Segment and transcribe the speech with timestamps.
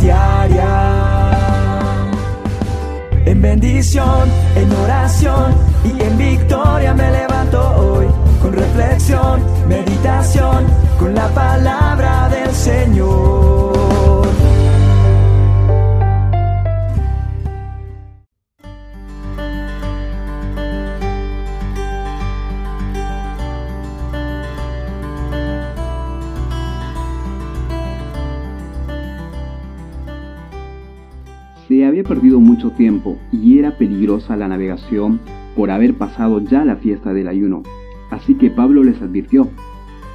[0.00, 1.30] diaria.
[3.24, 5.54] En bendición, en oración
[5.84, 8.06] y en victoria me levanto hoy.
[8.42, 10.66] Con reflexión, meditación,
[10.98, 11.79] con la palabra
[31.90, 35.20] había perdido mucho tiempo y era peligrosa la navegación
[35.54, 37.62] por haber pasado ya la fiesta del ayuno.
[38.10, 39.48] Así que Pablo les advirtió,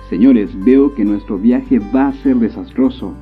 [0.10, 3.14] Señores, veo que nuestro viaje va a ser desastroso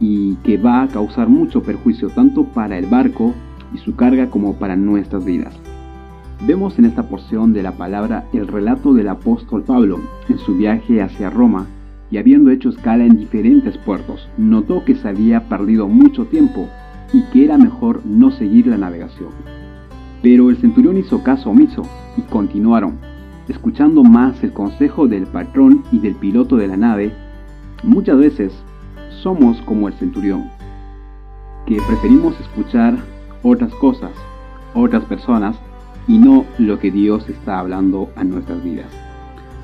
[0.00, 3.34] y que va a causar mucho perjuicio tanto para el barco
[3.74, 5.54] y su carga como para nuestras vidas.
[6.46, 11.02] Vemos en esta porción de la palabra el relato del apóstol Pablo en su viaje
[11.02, 11.66] hacia Roma
[12.10, 16.68] y habiendo hecho escala en diferentes puertos, notó que se había perdido mucho tiempo
[17.12, 19.30] y que era mejor no seguir la navegación.
[20.22, 21.82] Pero el centurión hizo caso omiso
[22.16, 22.98] y continuaron,
[23.48, 27.12] escuchando más el consejo del patrón y del piloto de la nave.
[27.82, 28.52] Muchas veces
[29.22, 30.48] somos como el centurión,
[31.66, 32.96] que preferimos escuchar
[33.42, 34.12] otras cosas,
[34.74, 35.56] otras personas
[36.08, 38.90] y no lo que Dios está hablando a nuestras vidas.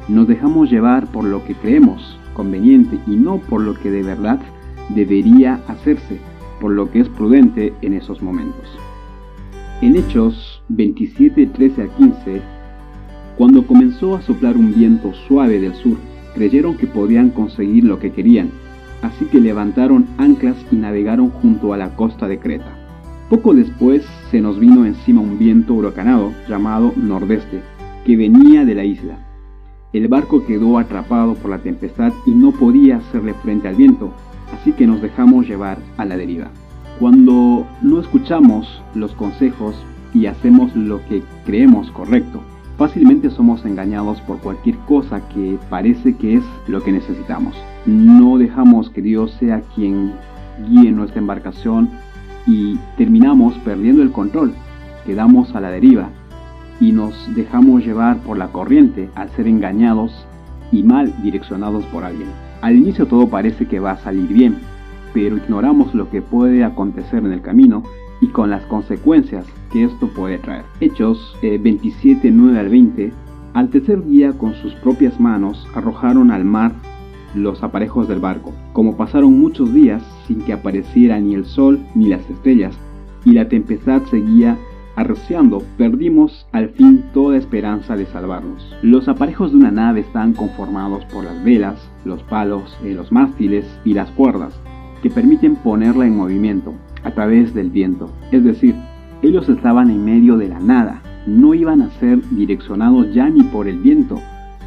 [0.08, 4.41] Nos dejamos llevar por lo que creemos conveniente y no por lo que de verdad
[4.91, 6.20] debería hacerse
[6.60, 8.64] por lo que es prudente en esos momentos.
[9.80, 12.42] En Hechos 27, 13 a 15,
[13.36, 15.96] cuando comenzó a soplar un viento suave del sur,
[16.34, 18.50] creyeron que podían conseguir lo que querían,
[19.02, 22.76] así que levantaron anclas y navegaron junto a la costa de Creta.
[23.30, 27.60] Poco después se nos vino encima un viento huracanado llamado nordeste,
[28.04, 29.18] que venía de la isla.
[29.92, 34.12] El barco quedó atrapado por la tempestad y no podía hacerle frente al viento,
[34.54, 36.48] así que nos dejamos llevar a la deriva.
[36.98, 39.77] Cuando no escuchamos los consejos
[40.12, 42.41] y hacemos lo que creemos correcto,
[42.76, 47.54] fácilmente somos engañados por cualquier cosa que parece que es lo que necesitamos.
[47.86, 50.12] No dejamos que Dios sea quien
[50.69, 51.88] guíe nuestra embarcación
[52.47, 54.54] y terminamos perdiendo el control,
[55.06, 56.09] quedamos a la deriva
[56.80, 60.26] y nos dejamos llevar por la corriente al ser engañados
[60.72, 62.47] y mal direccionados por alguien.
[62.60, 64.58] Al inicio todo parece que va a salir bien,
[65.14, 67.82] pero ignoramos lo que puede acontecer en el camino
[68.20, 70.64] y con las consecuencias que esto puede traer.
[70.80, 73.12] Hechos 27, eh, 9 al 20,
[73.54, 76.72] al tercer día con sus propias manos arrojaron al mar
[77.34, 78.52] los aparejos del barco.
[78.72, 82.76] Como pasaron muchos días sin que apareciera ni el sol ni las estrellas,
[83.24, 84.56] y la tempestad seguía
[84.98, 88.75] arreciando, perdimos al fin toda esperanza de salvarnos.
[88.82, 93.64] Los aparejos de una nave están conformados por las velas, los palos, eh, los mástiles
[93.84, 94.60] y las cuerdas,
[95.00, 98.10] que permiten ponerla en movimiento a través del viento.
[98.32, 98.75] Es decir,
[99.22, 103.69] ellos estaban en medio de la nada, no iban a ser direccionados ya ni por
[103.69, 104.19] el viento,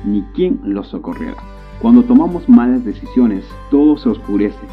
[0.05, 1.43] ni quien los socorriera.
[1.81, 4.65] Cuando tomamos malas decisiones, todo se oscurece.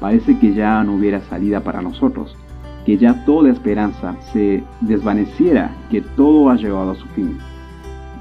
[0.00, 2.36] Parece que ya no hubiera salida para nosotros
[2.84, 7.38] que ya toda esperanza se desvaneciera, que todo ha llegado a su fin.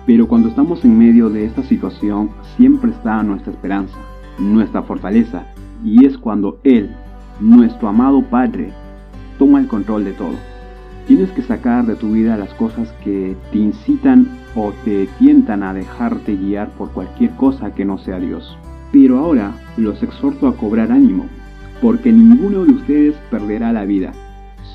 [0.05, 3.97] Pero cuando estamos en medio de esta situación, siempre está nuestra esperanza,
[4.37, 5.45] nuestra fortaleza,
[5.83, 6.89] y es cuando Él,
[7.39, 8.71] nuestro amado Padre,
[9.37, 10.35] toma el control de todo.
[11.07, 15.73] Tienes que sacar de tu vida las cosas que te incitan o te tientan a
[15.73, 18.57] dejarte guiar por cualquier cosa que no sea Dios.
[18.91, 21.25] Pero ahora los exhorto a cobrar ánimo,
[21.81, 24.13] porque ninguno de ustedes perderá la vida,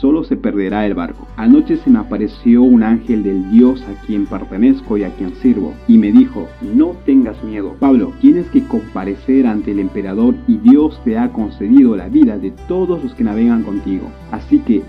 [0.01, 1.27] solo se perderá el barco.
[1.37, 5.75] Anoche se me apareció un ángel del Dios a quien pertenezco y a quien sirvo,
[5.87, 11.01] y me dijo, no tengas miedo, Pablo, tienes que comparecer ante el emperador y Dios
[11.05, 14.09] te ha concedido la vida de todos los que navegan contigo.
[14.31, 14.83] Así que,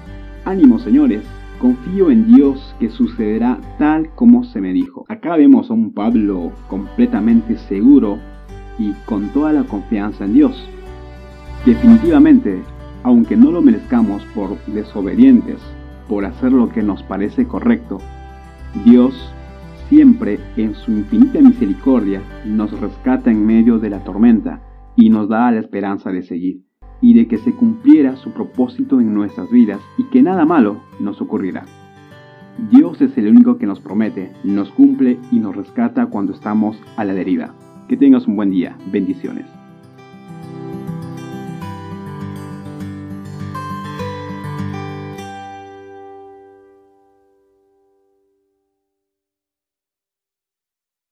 [0.46, 1.24] ánimo señores,
[1.60, 5.06] confío en Dios que sucederá tal como se me dijo.
[5.10, 8.18] Acá vemos a un Pablo completamente seguro
[8.78, 10.70] y con toda la confianza en Dios.
[11.66, 12.62] Definitivamente,
[13.04, 15.60] aunque no lo merezcamos por desobedientes,
[16.08, 18.00] por hacer lo que nos parece correcto,
[18.86, 19.34] Dios
[19.90, 24.62] siempre en su infinita misericordia nos rescata en medio de la tormenta
[24.96, 26.62] y nos da la esperanza de seguir
[27.02, 31.22] y de que se cumpliera su propósito en nuestras vidas y que nada malo nos
[31.22, 31.66] ocurrirá.
[32.72, 37.06] Dios es el único que nos promete, nos cumple y nos rescata cuando estamos a
[37.06, 37.56] la deriva.
[37.88, 38.78] Que tengas un buen día.
[38.92, 39.59] Bendiciones.